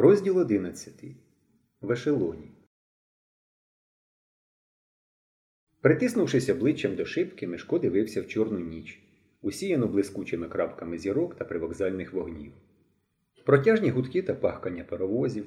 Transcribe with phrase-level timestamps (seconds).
[0.00, 1.04] Розділ 11.
[1.80, 2.50] В ешелоні.
[5.80, 9.02] Притиснувшись обличчям до шибки, Мишко дивився в чорну ніч,
[9.42, 12.52] усіяну блискучими крапками зірок та привокзальних вогнів.
[13.44, 15.44] Протяжні гудки та пахкання паровозів,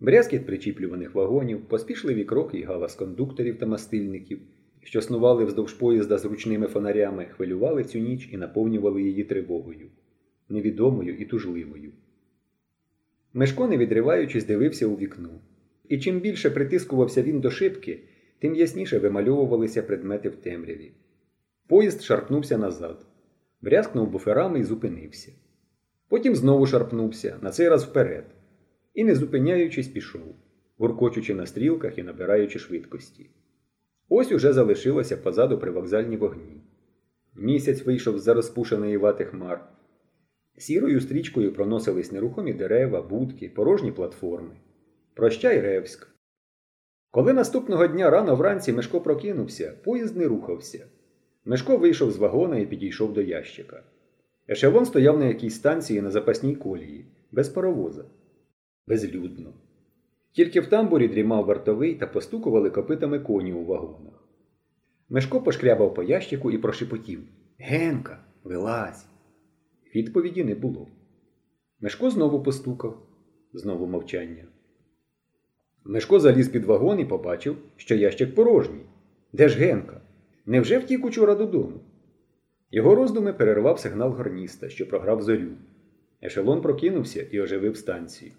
[0.00, 4.40] брязкіт причіплюваних вагонів, поспішливі кроки і галас кондукторів та мастильників,
[4.82, 9.90] що снували вздовж поїзда з ручними фонарями, хвилювали цю ніч і наповнювали її тривогою,
[10.48, 11.92] невідомою і тужливою.
[13.34, 15.40] Мешко, не відриваючись, дивився у вікно.
[15.88, 18.00] І чим більше притискувався він до шибки,
[18.38, 20.92] тим ясніше вимальовувалися предмети в темряві.
[21.66, 23.06] Поїзд шарпнувся назад,
[23.60, 25.32] брязкнув буферами і зупинився.
[26.08, 28.24] Потім знову шарпнувся, на цей раз вперед.
[28.94, 30.34] І, не зупиняючись, пішов,
[30.78, 33.30] гуркочучи на стрілках і набираючи швидкості.
[34.08, 36.62] Ось уже залишилося позаду привокзальні вогні.
[37.36, 39.68] Місяць вийшов з-за розпушеної вати хмар.
[40.58, 44.56] Сірою стрічкою проносились нерухомі дерева, будки, порожні платформи.
[45.14, 46.08] Прощай, Ревськ.
[47.10, 50.86] Коли наступного дня рано вранці Мешко прокинувся, поїзд не рухався.
[51.44, 53.82] Мешко вийшов з вагона і підійшов до ящика.
[54.50, 58.04] Ешелон стояв на якійсь станції на запасній колії, без паровоза.
[58.86, 59.52] Безлюдно.
[60.32, 64.28] Тільки в тамбурі дрімав вартовий та постукували копитами коні у вагонах.
[65.08, 67.20] Мешко пошкрябав по ящику і прошепотів
[67.58, 69.06] Генка, вилазь.
[69.94, 70.88] Відповіді не було.
[71.80, 73.02] Мешко знову постукав,
[73.52, 74.44] знову мовчання.
[75.84, 78.86] Мешко заліз під вагон і побачив, що ящик порожній.
[79.32, 80.00] Де ж Генка?
[80.46, 81.80] Невже втік учора додому?
[82.70, 85.50] Його роздуми перервав сигнал гарніста, що програв зорю.
[86.22, 88.32] Ешелон прокинувся і оживив станцію.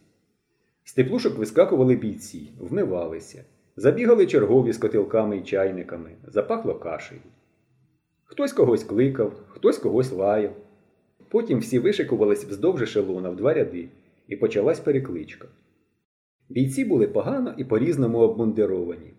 [0.83, 7.21] З теплушок вискакували бійці, вмивалися, забігали чергові з котелками і чайниками, запахло кашею.
[8.23, 10.55] Хтось когось кликав, хтось когось лаяв.
[11.29, 13.89] Потім всі вишикувались вздовж ешелона в два ряди,
[14.27, 15.47] і почалась перекличка.
[16.49, 19.13] Бійці були погано і по-різному обмундировані.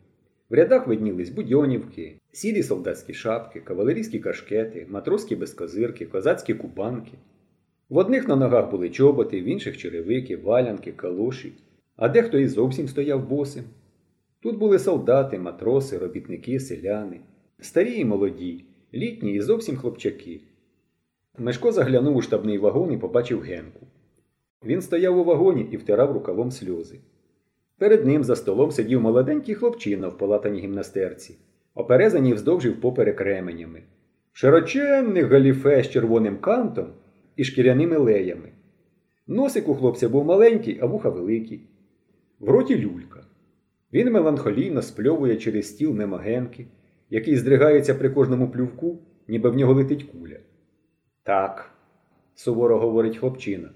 [0.48, 7.12] В рядах виднілись будьонівки, сірі солдатські шапки, кавалерійські кашкети, матроські безкозирки, козацькі кубанки.
[7.88, 11.52] В одних на ногах були чоботи, в інших черевики, валянки, калоші,
[11.96, 13.64] а дехто і зовсім стояв босим.
[14.42, 17.20] Тут були солдати, матроси, робітники, селяни,
[17.60, 18.64] старі і молоді,
[18.94, 20.40] літні і зовсім хлопчаки.
[21.38, 23.86] Мешко заглянув у штабний вагон і побачив Генку.
[24.64, 26.98] Він стояв у вагоні і втирав рукавом сльози.
[27.78, 31.38] Перед ним за столом сидів молоденький хлопчина в полатаній гімнастерці,
[31.74, 33.82] оперезані вздовж і впоперек ременями,
[34.32, 36.86] широченний галіфе з червоним кантом
[37.36, 38.48] і шкіряними леями.
[39.26, 41.60] Носик у хлопця був маленький, а вуха великі.
[42.40, 43.24] В роті люлька.
[43.92, 46.20] Він меланхолійно спльовує через стіл мимо
[47.10, 48.98] який здригається при кожному плювку,
[49.28, 50.36] ніби в нього летить куля.
[51.22, 51.70] Так,
[52.34, 53.70] суворо говорить хлопчина.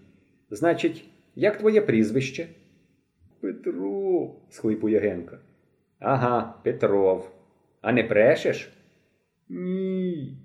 [0.51, 2.49] Значить, як твоє прізвище?
[3.41, 5.39] Петро, схлипує Генка.
[5.99, 7.31] Ага, Петров.
[7.81, 8.73] А не брешеш?
[9.49, 10.37] Ні.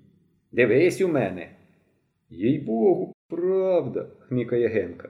[0.52, 1.50] Дивись у мене.
[2.30, 5.08] Їй богу, правда, хмікає Генка.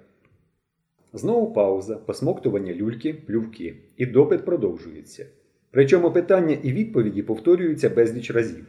[1.13, 5.27] Знову пауза, посмоктування люльки, плювки, і допит продовжується.
[5.71, 8.67] Причому питання і відповіді повторюються безліч разів.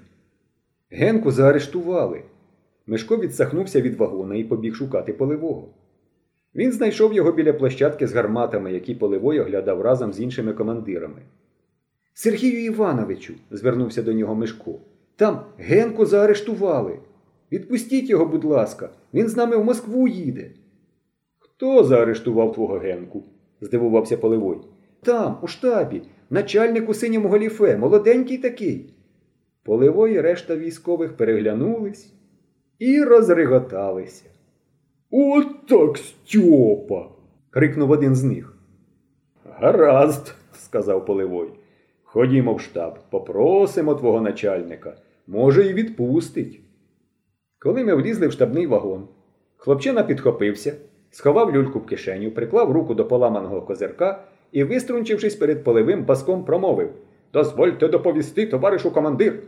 [0.89, 2.23] Генку заарештували.
[2.87, 5.67] Мишко відсахнувся від вагона і побіг шукати поливого.
[6.55, 11.21] Він знайшов його біля площадки з гарматами, які поливой оглядав разом з іншими командирами.
[12.13, 14.79] Сергію Івановичу, звернувся до нього Мишко,
[15.15, 16.99] там Генку заарештували.
[17.51, 20.51] Відпустіть його, будь ласка, він з нами в Москву їде.
[21.39, 23.23] Хто заарештував твого Генку?
[23.61, 24.57] здивувався Поливой.
[25.03, 28.93] Там, у штабі, начальник у синьому галіфе, молоденький такий.
[29.63, 32.13] Поливой і решта військових переглянулись
[32.81, 34.23] і розриготалися.
[35.11, 37.09] От так Стьопа.
[37.49, 38.57] крикнув один з них.
[39.45, 41.49] Гаразд, сказав Поливой.
[42.03, 44.95] Ходімо в штаб, попросимо твого начальника.
[45.27, 46.61] Може, і відпустить.
[47.59, 49.07] Коли ми влізли в штабний вагон,
[49.57, 50.73] хлопчина підхопився,
[51.11, 56.89] сховав люльку в кишеню, приклав руку до поламаного козирка і, виструнчившись перед поливим баском, промовив
[57.33, 59.39] Дозвольте доповісти, товаришу командир.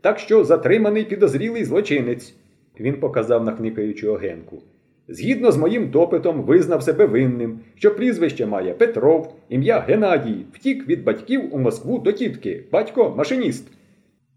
[0.00, 2.34] Так що затриманий підозрілий злочинець.
[2.80, 4.62] Він показав на хникаючого Генку.
[5.08, 11.04] Згідно з моїм допитом, визнав себе винним, що прізвище має Петров, ім'я Геннадій, втік від
[11.04, 13.68] батьків у Москву до тітки, батько машиніст.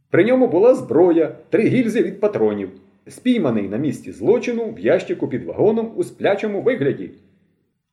[0.09, 2.69] При ньому була зброя, три гільзи від патронів,
[3.07, 7.11] спійманий на місці злочину в ящику під вагоном у сплячому вигляді.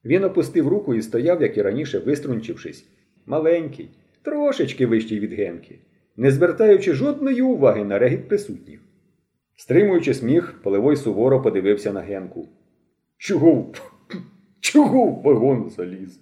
[0.04, 2.86] Він опустив руку і стояв, як і раніше, виструнчившись,
[3.26, 3.88] маленький,
[4.22, 5.78] трошечки вищий від Генки,
[6.16, 8.80] не звертаючи жодної уваги на регіт присутніх.
[9.56, 12.48] Стримуючи сміх, поливой суворо подивився на Генку.
[13.18, 13.72] Чого
[14.60, 16.20] Чого в вагон заліз?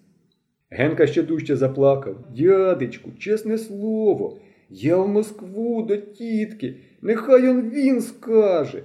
[0.70, 2.16] Генка ще дужче заплакав.
[2.36, 4.38] Дядечку, чесне слово,
[4.70, 8.82] я в Москву до тітки, нехай он він скаже.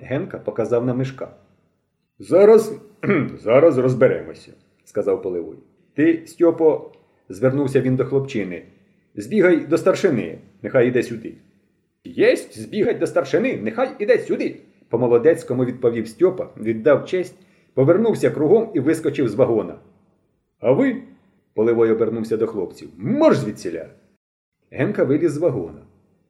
[0.00, 1.34] Генка показав на мишка.
[2.18, 2.76] Зараз,
[3.42, 4.52] зараз розберемося,
[4.84, 5.56] сказав Поливой.
[5.94, 6.92] Ти, Стьопо,
[7.28, 8.62] звернувся він до хлопчини.
[9.14, 11.34] Збігай до старшини, нехай іде сюди.
[12.04, 14.60] Єсть, збігать до старшини, нехай іде сюди.
[14.88, 17.34] По молодецькому відповів Стьопа, віддав честь,
[17.74, 19.78] повернувся кругом і вискочив з вагона.
[20.60, 21.02] А ви,
[21.54, 23.86] Поливой обернувся до хлопців, марш звідсіля.
[24.70, 25.82] Генка виліз з вагона.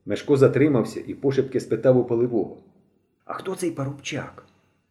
[0.07, 2.57] Мешко затримався і пошепки спитав у Поливого.
[3.25, 4.45] А хто цей парубчак?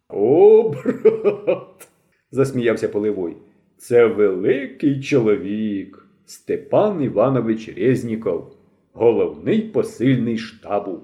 [0.10, 1.88] О, брат.
[2.32, 3.38] засміявся Поливой.
[3.78, 8.56] Це великий чоловік Степан Іванович Резніков,
[8.94, 11.00] головний посильний штабу.